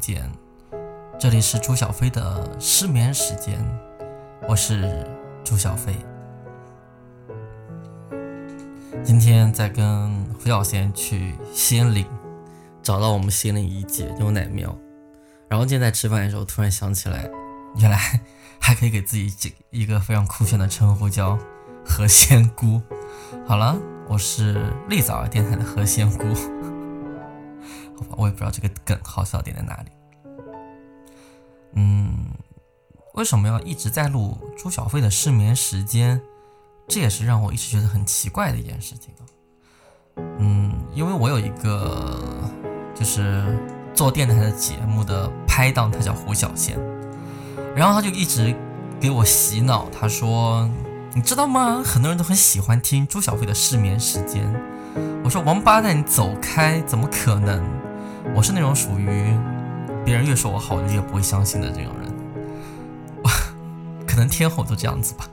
[0.00, 0.30] Hello，好久不见，
[1.18, 3.62] 这里是朱小飞的失眠时间，
[4.48, 5.06] 我是
[5.44, 5.94] 朱小飞。
[9.04, 12.06] 今天在跟胡小贤去仙林，
[12.82, 14.74] 找到我们仙灵一姐牛奶喵，
[15.48, 17.28] 然后今天在吃饭的时候突然想起来，
[17.76, 18.20] 原来
[18.58, 21.38] 还可以给自己一个非常酷炫的称呼，叫
[21.84, 22.80] 何仙姑。
[23.46, 23.76] 好了，
[24.08, 26.24] 我是栗枣儿电台的何仙姑。
[28.16, 29.90] 我也不知道这个梗好笑点在哪里。
[31.74, 32.14] 嗯，
[33.14, 36.20] 为什么要一直在录朱小飞的失眠时间？
[36.88, 39.22] 这也是让我一直觉得很奇怪的一件事情啊
[40.38, 42.20] 嗯，因为我有一个
[42.94, 43.56] 就是
[43.94, 46.76] 做电台的节目的拍档，他叫胡小贤，
[47.76, 48.54] 然后他就一直
[49.00, 50.68] 给我洗脑，他说
[51.14, 51.80] ：“你知道吗？
[51.84, 54.52] 很多人都很喜欢听朱小飞的失眠时间。”
[55.22, 56.80] 我说：“王八蛋，你走开！
[56.82, 57.64] 怎么可能？”
[58.34, 59.32] 我是那种属于
[60.04, 62.10] 别人越说我好，我就越不会相信的这种人。
[64.06, 65.28] 可能天后都这样子吧。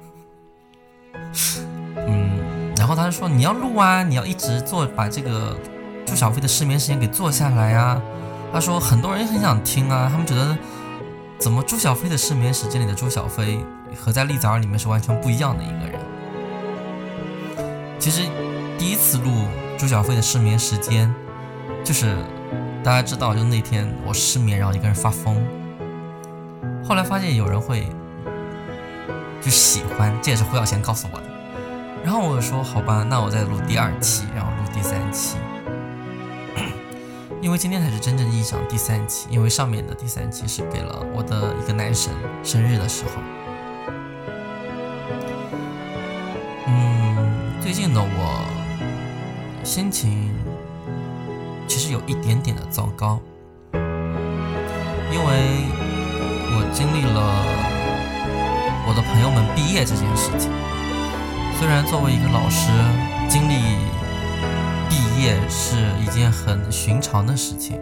[1.95, 5.57] 嗯，然后他就说你要录啊，你要一直做，把这个
[6.05, 8.01] 朱小飞的失眠时间给做下来啊。
[8.53, 10.57] 他说很多人很想听啊，他们觉得
[11.39, 13.59] 怎么朱小飞的失眠时间里的朱小飞
[13.99, 15.99] 和在栗子儿里面是完全不一样的一个人。
[17.97, 18.21] 其实
[18.77, 19.31] 第一次录
[19.77, 21.13] 朱小飞的失眠时间，
[21.83, 22.15] 就是。
[22.83, 25.35] 大家知道，就那天我失眠，然后一个人发疯。
[26.83, 27.85] 后来发现有人会
[29.41, 31.25] 就喜欢，这也是胡小贤告诉我的。
[32.01, 35.35] 然后我说好吧，那我再录第二期，然后录第三期。
[37.41, 43.21] 因为今天才是真正意义上第三期，因为上面的第三期是给了我的一个男神生日的时候。
[46.67, 48.45] 嗯，最近的我
[49.65, 50.33] 心情。
[51.67, 53.19] 其实有一点点的糟糕，
[53.73, 55.65] 因为
[56.53, 57.43] 我经历了
[58.87, 60.49] 我的朋友们毕业这件事情。
[61.59, 62.69] 虽然作为一个老师，
[63.27, 63.55] 经历
[64.89, 67.79] 毕业是一件很寻常的事情，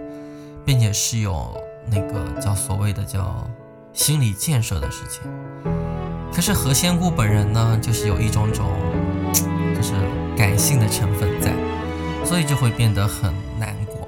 [0.66, 1.56] 并且是有
[1.92, 3.48] 那个叫所谓的叫
[3.94, 5.22] 心理建设的事情。
[6.34, 8.66] 可是何仙姑本人呢，就是有一种种
[9.76, 9.94] 就是
[10.36, 11.54] 感性的成分在，
[12.26, 13.34] 所以就会变得很。
[13.58, 14.06] 难过，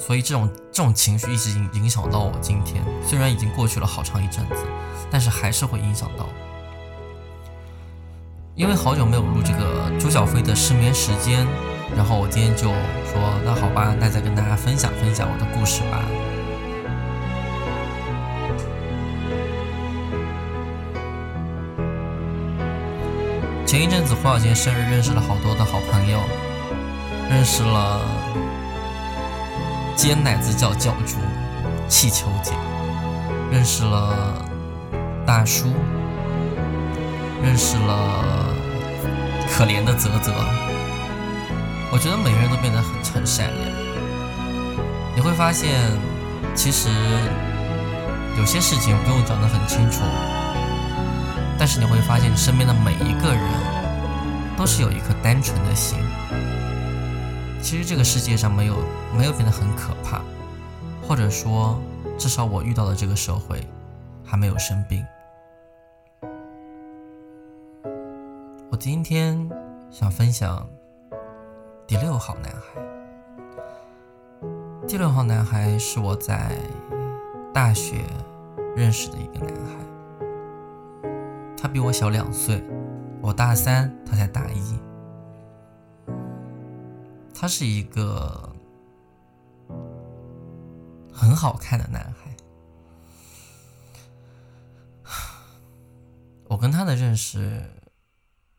[0.00, 2.82] 所以这种这种情绪一直影影响到我今天。
[3.06, 4.64] 虽然已经过去了好长一阵子，
[5.10, 6.26] 但是还是会影响到。
[8.54, 11.46] 因为好久没有录这个朱小飞的失眠时间，
[11.94, 12.68] 然后我今天就
[13.12, 16.29] 说，那好吧，那再跟大家分享分享我的故事吧。
[23.70, 26.18] 前一阵子胡小贤生日，认识了好多的好朋友。
[27.30, 28.00] 认识了
[29.94, 31.14] 尖奶子教教主
[31.86, 32.50] 气球姐，
[33.48, 34.44] 认识了
[35.24, 35.68] 大叔，
[37.44, 38.52] 认识了
[39.52, 40.32] 可怜的泽泽。
[41.92, 43.70] 我觉得每个人都变得很很善良。
[45.14, 45.78] 你会发现，
[46.56, 46.88] 其实
[48.36, 50.00] 有些事情不用讲得很清楚，
[51.60, 55.98] 但是你会发现，你身边的每一个人都是有一颗单纯的心。
[57.60, 58.76] 其实这个世界上没有
[59.14, 60.22] 没有变得很可怕，
[61.06, 61.78] 或者说，
[62.16, 63.62] 至少我遇到的这个社会
[64.24, 65.04] 还没有生病。
[68.70, 69.46] 我今天
[69.90, 70.66] 想分享
[71.86, 72.80] 第六号男孩。
[74.88, 76.56] 第六号男孩是我在
[77.52, 78.02] 大学
[78.74, 79.74] 认识的一个男孩，
[81.60, 82.64] 他比我小两岁，
[83.20, 84.80] 我大三，他才大一。
[87.34, 88.56] 他是一个
[91.12, 92.34] 很好看的男孩。
[96.48, 97.70] 我跟他的认识，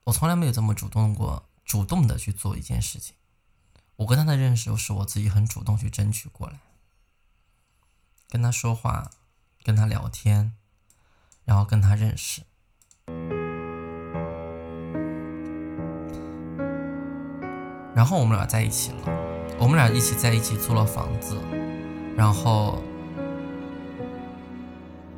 [0.03, 3.15] 我从来没有这么主动过，主动的去做一件事情。
[3.95, 6.59] 我跟他的认识，是我自己很主动去争取过来，
[8.29, 9.09] 跟他说话，
[9.63, 10.55] 跟他聊天，
[11.45, 12.43] 然后跟他认识。
[18.01, 19.13] 然后我们俩在一起了，
[19.59, 21.37] 我们俩一起在一起租了房子，
[22.17, 22.81] 然后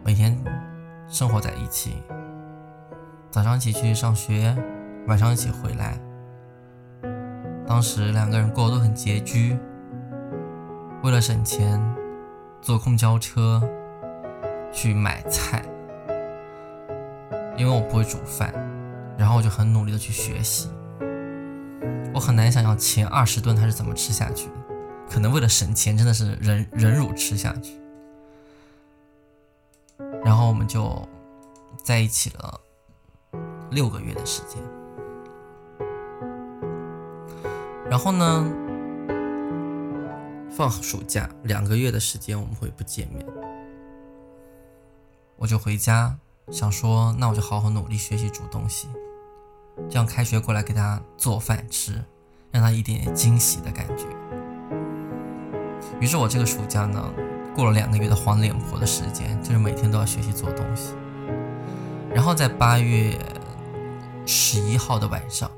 [0.03, 0.37] 每天
[1.07, 2.03] 生活在一起，
[3.31, 4.53] 早上一起去上学，
[5.07, 5.97] 晚上一起回来。
[7.65, 9.57] 当时两个人过得都很拮据，
[11.03, 11.81] 为了省钱，
[12.61, 13.63] 坐公交车
[14.73, 15.63] 去买菜，
[17.55, 18.53] 因为我不会煮饭，
[19.17, 20.69] 然后我就很努力的去学习。
[22.23, 24.53] 很难想象前二十顿他是怎么吃下去的，
[25.09, 27.77] 可能为了省钱，真的是忍忍辱吃下去。
[30.23, 31.05] 然后我们就
[31.83, 32.61] 在一起了
[33.69, 34.63] 六个月的时间。
[37.89, 38.49] 然后呢，
[40.49, 43.25] 放暑假两个月的时间我们会不见面，
[45.35, 46.17] 我就回家
[46.49, 48.87] 想说，那我就好好努力学习煮东西，
[49.89, 52.03] 这样开学过来给他做饭吃，
[52.53, 54.05] 让他一点点惊喜的感觉。
[55.99, 57.03] 于是我这个暑假呢，
[57.55, 60.93] 过了两个月的黄脸婆的时间，就是每天都要学习做东西。
[62.13, 63.17] 然后在八月
[64.23, 65.49] 十一号的晚上，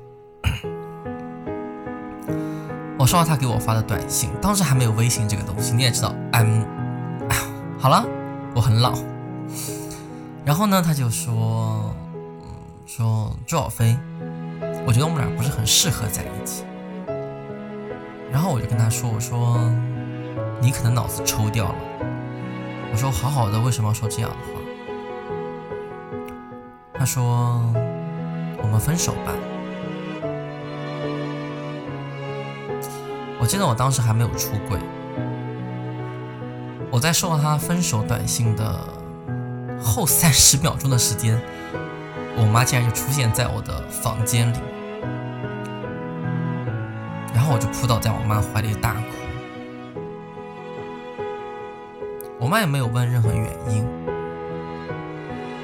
[2.98, 6.66] 我收到他给我发的短信，当时还没有微信这个东西，你也知道，嗯，
[7.78, 8.02] 好了，
[8.54, 8.94] 我很老。
[10.46, 11.94] 然后呢，他就说，
[12.86, 13.98] 说朱小飞，
[14.86, 16.64] 我觉得我们俩不是很适合在一起。
[18.36, 19.58] 然后我就跟他说，我说。
[20.60, 21.74] 你可能脑子抽掉了。
[22.92, 24.60] 我说好好的，为什么要说这样的话？
[26.98, 27.62] 他说
[28.62, 29.32] 我们分手吧。
[33.40, 34.78] 我记得我当时还没有出轨。
[36.90, 38.78] 我在收到他分手短信的
[39.80, 41.40] 后三十秒钟的时间，
[42.36, 44.58] 我妈竟然就出现在我的房间里，
[47.46, 49.00] 后我就扑倒在我妈怀里大哭。
[52.40, 53.86] 我妈也没有问任何原因，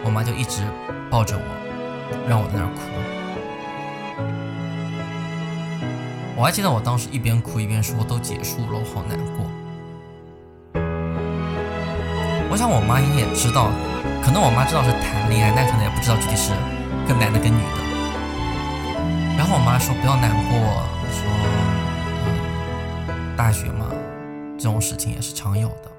[0.05, 0.62] 我妈就一直
[1.11, 1.43] 抱着我，
[2.29, 2.81] 让我在那儿哭。
[6.37, 9.44] 我还记得我当时一边哭一边说：“都结束了，我好难过。”
[12.50, 13.70] 我想我妈应该也知道，
[14.23, 16.52] 可能我妈知道是谈恋爱，但可能也不知道具体是
[17.08, 17.82] 跟男的跟女的。
[19.37, 20.56] 然后我妈说：“不要难过，
[23.43, 23.89] 大学嘛，
[24.56, 25.91] 这种事情也是常有的。”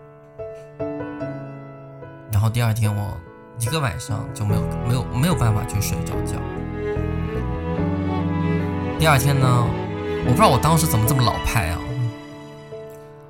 [2.32, 3.18] 然后第二天我
[3.60, 6.38] 一个晚上就没有没有没有办法去睡着觉。
[8.98, 9.46] 第二天呢，
[10.26, 11.78] 我不知道我当时怎么这么老派啊！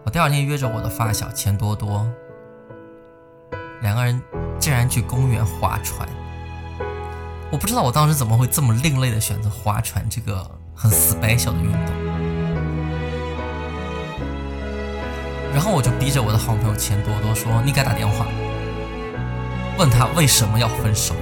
[0.04, 2.08] 我第二天约着我的发小钱多多，
[3.82, 4.22] 两个人
[4.60, 6.08] 竟然去公园划船。
[7.50, 12.03] 我不知道我当时怎么会这么另类的选择划船这个很 special 的运动。
[15.54, 18.26] 然后我就逼着我的好朋友钱多多说：“你给他打电话。”
[19.78, 21.16] 问他为什么要分手？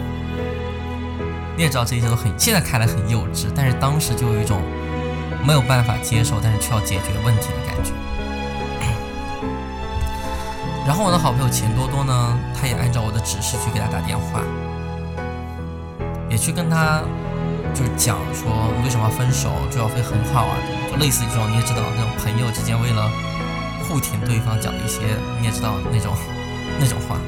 [1.55, 4.61] 你也知道这一切都很，现在看来很幼稚，但是当时就有一种
[5.45, 7.91] 没有办法接受，但是却要解决问题的感觉。
[10.87, 14.41] 然后我的好朋友钱多多呢，他也按照我的指示去给他打电话，
[16.29, 17.01] 也去跟他
[17.73, 18.51] 就是讲说
[18.83, 20.57] 为什么要分手，朱小飞很好啊，
[20.89, 23.09] 就类似于这种你也知道那种朋友之间为了
[23.91, 25.01] 不听对方讲一些
[25.41, 26.15] 你也知道那种
[26.79, 27.19] 那种话。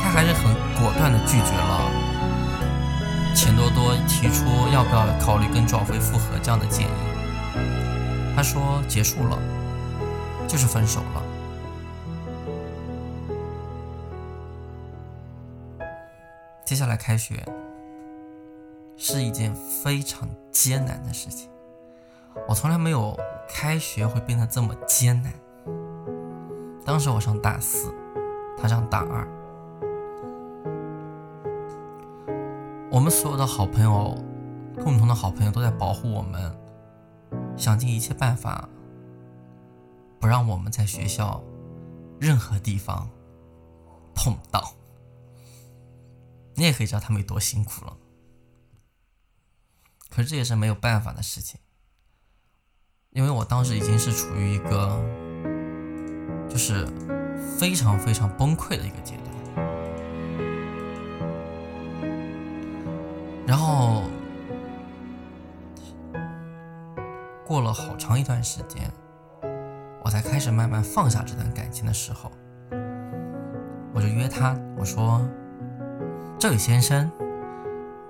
[0.00, 1.90] 他还是很果断的拒绝了
[3.36, 6.90] 钱多多提出要不要考虑跟赵飞复合这样的建议。
[8.34, 9.38] 他说结束了，
[10.48, 11.22] 就是分手了。
[16.64, 17.44] 接下来开学
[18.96, 21.50] 是一件非常艰难的事情，
[22.46, 23.18] 我从来没有
[23.48, 25.32] 开学会变得这么艰难。
[26.84, 27.94] 当时我上大四，
[28.56, 29.26] 他上大二。
[32.90, 34.16] 我们所有的好朋友，
[34.82, 36.58] 共同的好朋友都在保护我们，
[37.56, 38.68] 想尽一切办法，
[40.18, 41.42] 不让我们在学校
[42.18, 43.10] 任何地方
[44.14, 44.72] 碰到。
[46.54, 47.96] 你也可以知道他们有多辛苦了。
[50.08, 51.60] 可是这也是没有办法的事情，
[53.12, 55.00] 因为我当时已经是处于一个，
[56.48, 56.86] 就是
[57.58, 59.26] 非常非常崩溃的一个阶段。
[63.46, 64.02] 然后
[67.46, 68.92] 过了好长一段时间，
[70.04, 72.30] 我才开始慢慢放下这段感情的时候，
[73.94, 75.26] 我就约他，我说
[76.38, 77.10] ：“这位先生，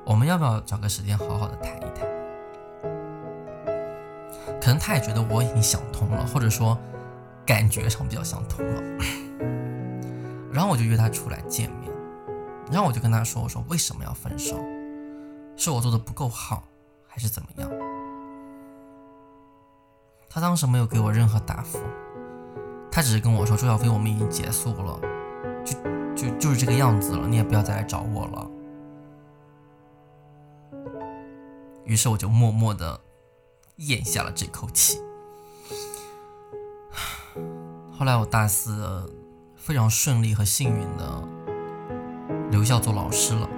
[0.05, 1.98] 我们要不要找个时间好好的谈一谈？”
[4.68, 6.76] 可能他也觉得我已经想通了，或者说
[7.46, 8.82] 感觉上比较想通了。
[10.52, 11.90] 然后我就约他出来见面，
[12.70, 14.58] 然后我就跟他说：“我说为什么要分手？”
[15.56, 16.64] 是我做的不够好，
[17.06, 17.70] 还是怎么样？
[20.28, 21.78] 他当时没有给我任何答复，
[22.90, 25.00] 他只是跟我说：“朱小飞，我们已经结束了，
[25.64, 25.78] 就
[26.14, 28.50] 就就是这个样子了，你也不要再来找我了。”
[31.88, 33.00] 于是我就默默的
[33.78, 35.00] 咽下了这口气。
[37.90, 39.12] 后来我大四
[39.56, 41.28] 非常顺利和幸运的
[42.50, 43.49] 留校做老师了。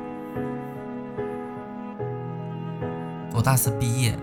[3.32, 4.18] 我大四毕业，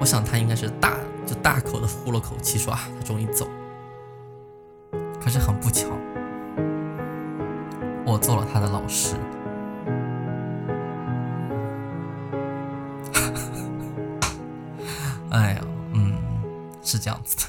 [0.00, 0.96] 我想他应该是大
[1.26, 3.46] 就大口的呼了口气，说啊，他终于走。
[5.20, 5.86] 可是很不巧，
[8.04, 9.16] 我做了他的老师。
[16.92, 17.42] 是这样子的。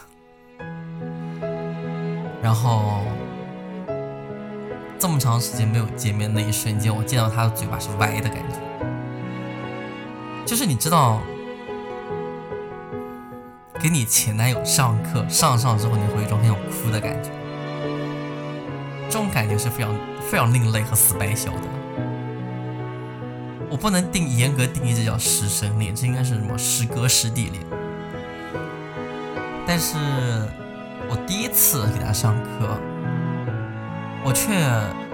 [2.42, 3.02] 然后
[4.98, 8.56] 这么长时间没有见面，那一瞬间，我见到他的嘴巴是歪的感觉。
[10.46, 11.20] 就是你知道，
[13.82, 17.30] 给你前男友上课上上之后，你会有一种很想哭的感觉。
[19.10, 21.68] 这种感觉是非常非常另类和 special 的。
[23.70, 27.73] 我不能定严格定义这叫师生恋，这应该是什么师哥师弟恋。
[29.76, 29.98] 但是
[31.10, 32.78] 我第一次给他上课，
[34.24, 34.54] 我却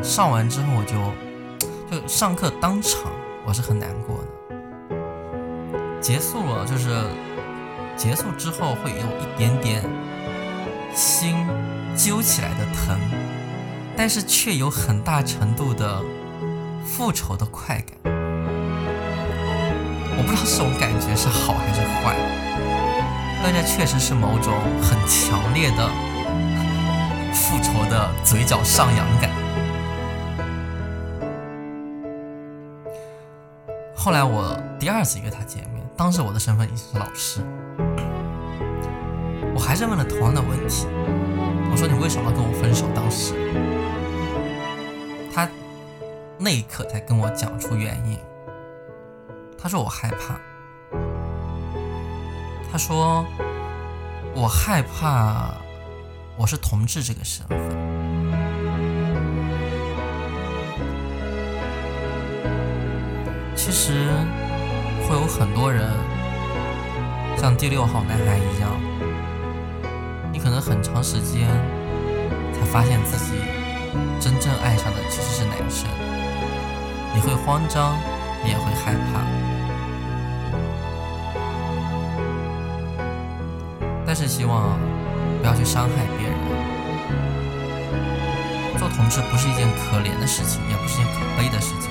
[0.03, 0.97] 上完之后我就
[1.89, 3.09] 就上课当场
[3.45, 4.25] 我是很难过的。
[6.01, 6.89] 结束了就是
[7.95, 9.81] 结束之后会有一点点
[10.93, 11.37] 心
[11.95, 12.99] 揪起来的疼，
[13.95, 16.03] 但是却有很大程度的
[16.85, 18.13] 复仇的快感。
[20.17, 22.13] 我不知道这种感觉是好还是坏，
[23.41, 25.89] 但这确实是某种很强烈的
[27.33, 29.31] 复仇的嘴角上扬感。
[33.95, 37.41] 后来我第二次约他见面，当时我的身份已经是老师，
[39.53, 40.85] 我还是问了同样的问题，
[41.71, 42.85] 我说你为什么要跟我分手？
[42.95, 43.33] 当时
[45.33, 45.47] 他
[46.37, 48.17] 那一刻才跟我讲出原因。
[49.57, 50.39] 他说我害怕，
[52.79, 53.25] 说
[54.33, 55.53] 我害怕
[56.37, 57.59] 我是同志这个身份。
[63.53, 64.07] 其实
[65.07, 65.91] 会有很多人
[67.37, 68.71] 像第六号男孩一样，
[70.31, 71.47] 你可能很长时间
[72.53, 73.33] 才发现自己
[74.19, 75.87] 真正爱上的其实是男生，
[77.13, 77.97] 你会慌张，
[78.43, 79.19] 你也会害怕，
[84.19, 84.77] 是希望
[85.39, 86.35] 不要去伤害别人。
[88.77, 91.89] 做同志不是一件可怜的事情，也不是一件可悲的事情。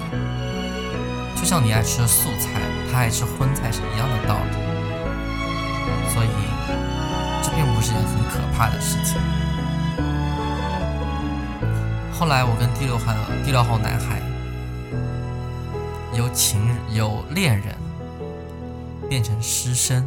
[1.35, 2.61] 就像你爱吃素菜，
[2.93, 4.53] 他爱吃荤菜是一样的道理，
[6.13, 6.29] 所以
[7.43, 9.19] 这并不是件很可怕的事情。
[12.13, 14.21] 后来我跟第六号第六号男孩
[16.13, 17.75] 由情人由恋人
[19.09, 20.07] 变成师生，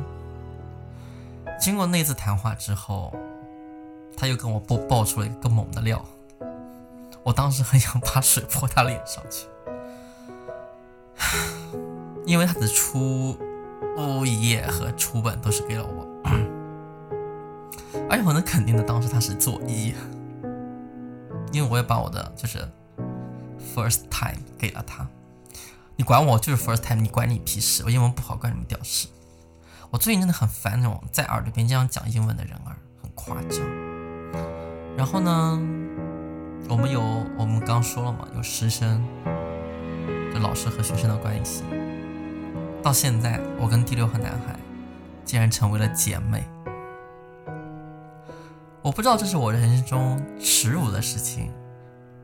[1.62, 3.14] 经过那次谈话之后，
[4.18, 6.04] 他又跟我爆爆出了一个猛的料，
[7.24, 9.46] 我当时很想把水泼他脸上去。
[12.26, 13.38] 因为他的初
[13.96, 16.08] 物业和初本都是给了我，
[18.10, 19.94] 而且我能肯定的，当时他是做一，
[21.52, 22.68] 因为我也把我的就是
[23.76, 25.08] first time 给了他。
[25.96, 27.84] 你管我就是 first time，你管你屁事！
[27.86, 29.08] 我英文不好，管你们屌事！
[29.92, 33.60] 我最近真的很烦那种在耳朵边这样讲英文的人儿，很夸张。
[34.98, 35.62] 然后呢，
[36.70, 37.02] 我们有
[37.38, 39.04] 我们刚说了嘛，有师生。
[40.34, 41.66] 就老师和学生的关系，
[42.82, 44.56] 到现在，我跟第六和男孩
[45.26, 46.46] 竟然成为了姐妹。
[48.82, 51.52] 我不知道这是我人生中耻辱的事情，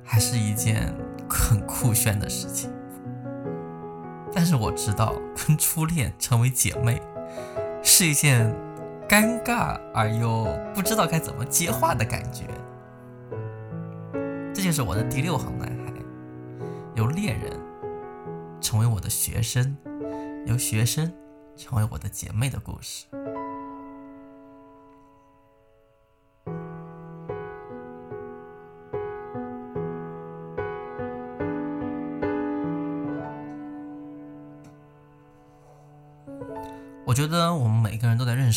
[0.05, 0.95] 还是一件
[1.29, 2.71] 很酷炫的事情。
[4.33, 7.01] 但是我知道，跟初恋成为姐妹
[7.89, 8.53] 是一件
[9.07, 12.43] 尴尬而又不知道该怎么接话的感觉。
[14.53, 15.93] 这就是我的第六行男孩，
[16.95, 17.57] 由恋人。
[18.59, 19.77] 成为我的学生，
[20.47, 21.09] 由学生
[21.55, 23.05] 成为我的姐妹的故事。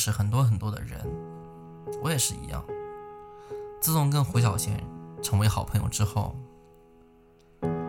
[0.00, 0.98] 识很多很多的人，
[2.02, 2.64] 我也是一样。
[3.80, 4.82] 自从跟胡小贤
[5.22, 6.34] 成为好朋友之后。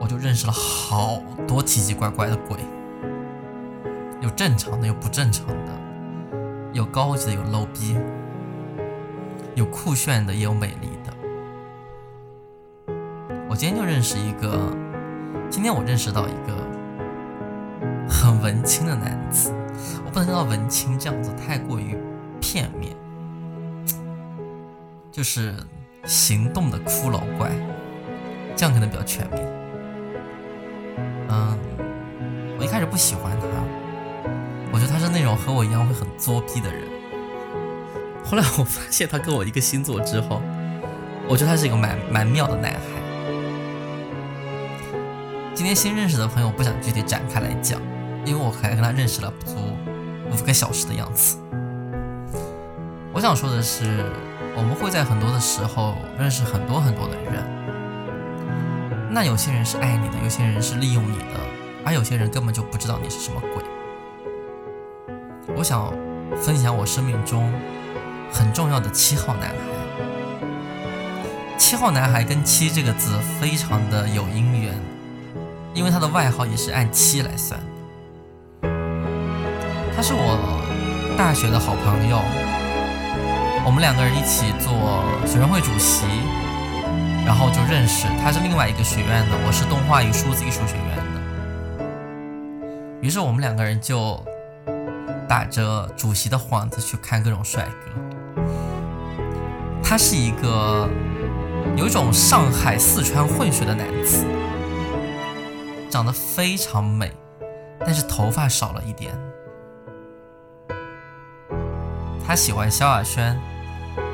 [0.02, 2.58] 我就认识了好多奇奇怪怪的鬼，
[4.20, 5.72] 有正常的，有不正常的，
[6.74, 7.96] 有高级的，有 low 逼，
[9.54, 11.14] 有酷炫的，也有美丽的。
[13.48, 14.76] 我今天就认识一个，
[15.52, 16.58] 今天我认识到一个
[18.10, 19.54] 很文青的男子，
[20.14, 21.98] 不能叫文青这样子太过于
[22.40, 22.96] 片面，
[25.12, 25.56] 就是
[26.04, 27.50] 行动的骷髅怪，
[28.56, 29.48] 这样可能比较全面。
[31.30, 31.58] 嗯，
[32.60, 33.48] 我一开始不喜欢他，
[34.74, 36.84] 我觉得他是那种和我一样会很作逼的人。
[38.24, 40.42] 后来我发现他跟我一个星座之后，
[41.28, 42.80] 我觉得他是一个蛮蛮妙的男孩。
[45.54, 47.80] 今天新认识的朋友不想具体展开来讲，
[48.26, 49.56] 因为我还跟他认识了不足
[50.32, 51.38] 五个小时的样子。
[53.14, 54.06] 我想说的是，
[54.56, 57.44] 我们会在很多的时候认识很多很多的人。
[59.10, 61.40] 那有些人是爱你的，有些人是利用你的，
[61.84, 63.64] 而有些人根本就不知道你是什么鬼。
[65.56, 65.94] 我想
[66.42, 67.52] 分享我生命中
[68.32, 69.56] 很重要的七号男孩。
[71.58, 74.74] 七号男孩跟七这个字非常的有姻缘。
[75.74, 77.58] 因为他的外号也是按七来算，
[79.96, 80.38] 他是我
[81.18, 82.18] 大学的好朋友，
[83.66, 86.06] 我们两个人一起做学生会主席，
[87.26, 88.08] 然后就认识。
[88.24, 91.86] 他是另外一个学院的，我是动画与数字艺术学院的，
[93.02, 94.20] 于是我们两个人就
[95.28, 97.92] 打着主席的幌子去看各种帅哥。
[99.84, 100.90] 他是一个
[101.76, 104.26] 有一种上海四川混血的男子。
[105.90, 107.12] 长得非常美，
[107.82, 109.14] 但是头发少了一点。
[112.32, 113.38] 他喜欢萧亚轩，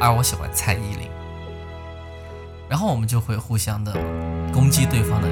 [0.01, 1.07] 而我喜欢蔡依林。
[2.67, 3.93] 然后我们就会互相的
[4.51, 5.27] 攻击对方的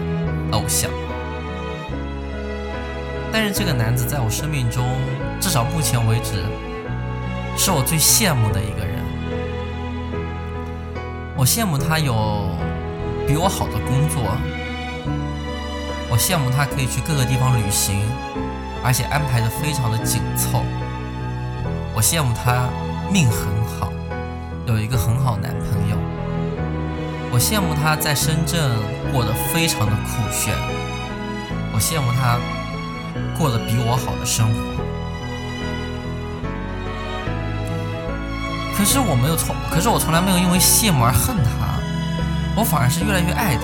[0.52, 0.92] 偶像。
[3.34, 4.86] 但是这个男子在我生命中，
[5.42, 6.44] 至少目前为止，
[7.58, 9.04] 是我最羡慕的一个人。
[11.36, 12.14] 我羡慕他有
[13.28, 14.22] 比我好的工作。
[16.12, 18.00] 我羡慕他可以去各个地方旅行，
[18.84, 20.62] 而且安排的非常的紧凑。
[21.98, 22.68] 我羡慕他
[23.12, 23.48] 命很
[23.80, 23.92] 好，
[24.66, 25.98] 有一个很好男朋友。
[27.32, 28.72] 我羡慕他在深圳
[29.12, 30.54] 过得非常的酷炫。
[31.74, 32.40] 我羡慕他
[33.38, 34.56] 过得比我好的生活。
[38.78, 41.80] 可是我没有从，可是我从来没有因为羡慕而恨他，
[42.58, 43.64] 我反而是越来越爱他。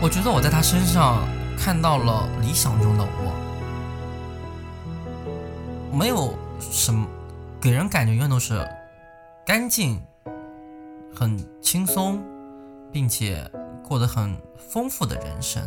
[0.00, 1.26] 我觉得我在他身上
[1.58, 3.34] 看到了理想中的我，
[5.92, 7.06] 没有什么
[7.60, 8.66] 给人感觉永远都是
[9.46, 10.00] 干净、
[11.14, 12.22] 很轻松，
[12.92, 13.50] 并且
[13.86, 15.62] 过得很丰富的人生。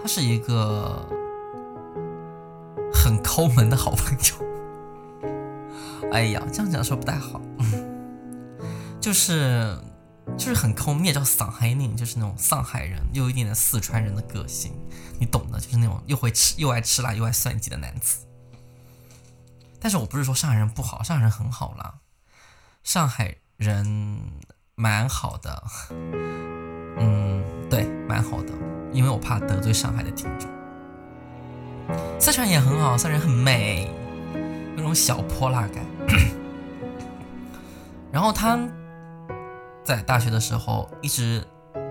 [0.00, 1.06] 他是一个
[2.92, 6.10] 很抠门的好朋友。
[6.12, 7.40] 哎呀，这样讲说不太好，
[9.00, 9.76] 就是。
[10.36, 14.72] 就是很抠，你也叫上海人，就是那种上海人，又有一点点四川人的个性，
[15.20, 18.26] 你懂的，就是那种又会吃又爱吃辣又爱算计的男子。
[19.78, 21.94] 但是我不是说上海人不好，上海人很好啦，
[22.82, 24.18] 上海人
[24.74, 25.62] 蛮好的，
[26.98, 28.52] 嗯，对，蛮好的，
[28.92, 30.50] 因为我怕得罪上海的听众。
[32.18, 33.90] 四川也很好，四川人很美，
[34.74, 35.84] 那种小泼辣感。
[38.10, 38.58] 然后他。
[39.84, 41.44] 在大学的时候，一直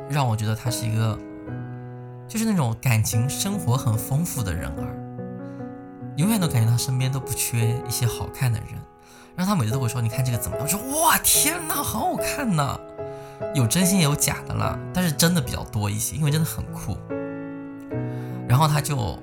[0.10, 1.18] 让我觉得他是一个，
[2.28, 4.98] 就是那种感情生活很丰富的人儿，
[6.18, 8.70] 永远都感觉他身边都不缺一些好看的人，
[9.36, 12.80] 然后他每次都会说：“你看这个怎么样？”我说：“哇，天哪，好好看呐！”
[13.54, 16.98] 有真心也有假的啦，但是真的比较多一些，因为真的很酷。
[18.48, 19.20] 然后他就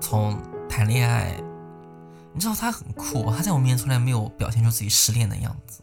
[0.00, 1.34] 从谈恋爱，
[2.32, 5.82] 你知道他很酷，他在我面前从来没有表现出自己失恋的样子。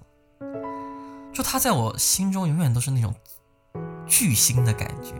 [1.35, 3.13] 就他在我心中永远都是那种
[4.07, 5.13] 巨星的感觉。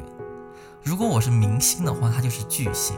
[0.82, 2.96] 如果我是明星的话，他就是巨星。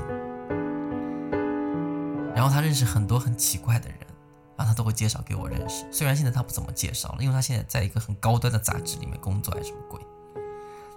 [2.36, 3.98] 然后他认识很多很奇怪的人，
[4.56, 5.84] 然后他都会介绍给我认识。
[5.92, 10.00] 虽然现在他不怎么介绍了，因为他现在在一个很高端的杂志里面工作，还是什么鬼？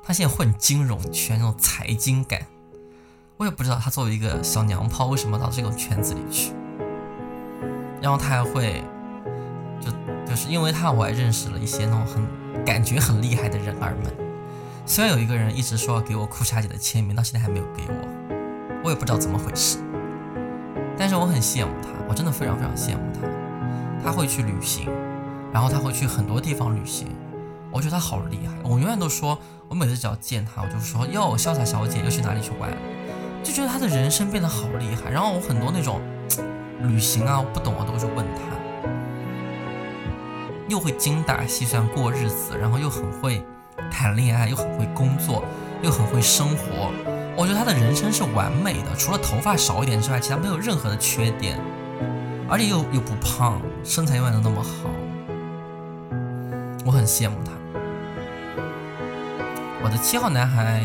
[0.04, 2.46] 他现在混金融圈，那种财经感。
[3.38, 6.52] 我也不知道他作为一个小娘炮，为什么到这种圈子里去。
[8.02, 8.84] 然后他还会。
[9.80, 9.90] 就
[10.30, 14.14] 就是因为他，我还认识了一些那种很感觉很厉害的人儿们。
[14.86, 19.78] 虽然有一个人一直说要给我裤衩姐的签名，到现在还没有给我，我也不知道怎么回事。
[20.96, 23.26] 但是我很羡慕他，我真的非常非常羡慕他。
[24.04, 24.88] 他会去旅行，
[25.52, 27.08] 然后他会去很多地方旅行，
[27.72, 28.54] 我觉得他好厉害。
[28.62, 32.70] 我永远都说，我每次只要见他，我就说哟，潇洒小姐又去哪里去玩？
[33.42, 35.10] 就觉得他的人生变得好厉害。
[35.10, 36.00] 然后我很多那种
[36.82, 38.59] 旅行啊，我不懂，啊都会去问他。
[40.70, 43.44] 又会精打细算过日子，然后又很会
[43.90, 45.44] 谈恋爱，又很会工作，
[45.82, 46.92] 又很会生活。
[47.36, 51.58] 我觉得他的人生是完美的，除了头发少一点之外，其他没有任何的缺点。
[52.48, 54.90] 而且又又不胖，身材永远都那么好，
[56.86, 57.50] 我很羡慕他。
[59.82, 60.82] 我的七号男孩，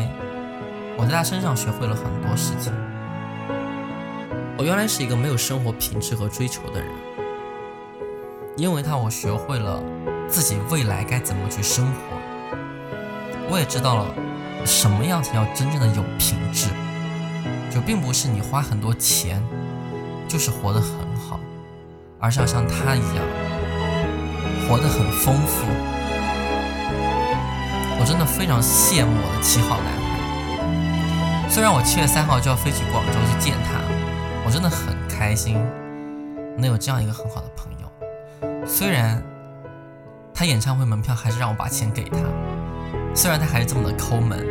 [0.96, 2.72] 我在他身上学会了很多事情。
[4.58, 6.90] 我原来是一个没有生活品质和追求的人，
[8.56, 9.82] 因为他，我学会了
[10.26, 12.16] 自己未来该怎么去生活。
[13.50, 14.06] 我也知道了
[14.64, 16.70] 什么样才叫真正的有品质，
[17.70, 19.42] 就并不是你花很多钱
[20.26, 21.38] 就是活得很好，
[22.18, 23.24] 而是要像他一样
[24.66, 25.66] 活得很丰富。
[27.98, 33.80] 我真的非常羡慕我的七号男孩，虽然我七月三号就要飞去广州去见他。
[34.46, 35.62] 我真的很开心，
[36.56, 37.75] 能有这样一个很好的朋友。
[38.76, 39.22] 虽然
[40.34, 42.18] 他演唱会门票还是让我把钱给他，
[43.14, 44.46] 虽然他还是这么的抠门，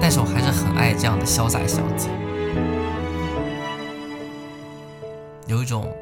[0.00, 2.08] 但是我还是很爱这样的潇洒小姐，
[5.46, 5.94] 有一种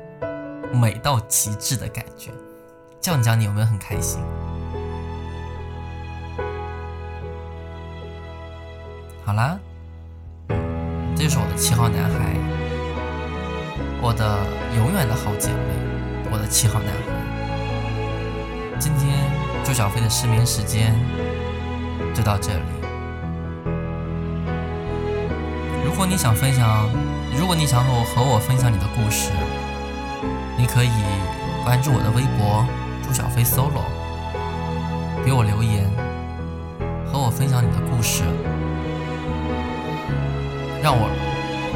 [0.72, 2.30] 美到极致的感觉。
[3.00, 4.20] 这样讲你有没有很开心？
[9.24, 9.58] 好啦，
[11.16, 12.36] 这就是我的七号男孩。
[14.00, 14.38] 我的
[14.76, 17.21] 永远的好姐妹，我的七号男孩。
[18.78, 19.30] 今天
[19.64, 20.94] 朱小飞的失眠时间
[22.14, 22.62] 就到这里。
[25.84, 26.88] 如果你想分享，
[27.38, 29.30] 如果你想和我和我分享你的故事，
[30.58, 30.90] 你可以
[31.64, 32.66] 关注我的微博
[33.02, 33.84] 朱小飞 solo，
[35.24, 35.84] 给我留言，
[37.06, 38.22] 和我分享你的故事，
[40.82, 41.08] 让我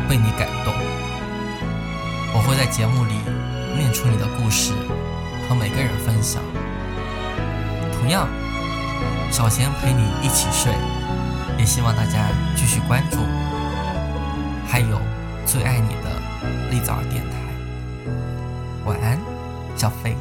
[0.08, 0.74] 被你感动。
[2.34, 3.14] 我会在节目里
[3.76, 4.72] 念出你的故事，
[5.48, 6.42] 和每个人分享。
[8.06, 8.28] 同样，
[9.32, 10.72] 小贤陪你一起睡，
[11.58, 13.18] 也希望大家继续关注。
[14.64, 15.00] 还有
[15.44, 17.36] 最爱你的栗枣电台，
[18.84, 19.18] 晚安，
[19.76, 20.16] 小飞。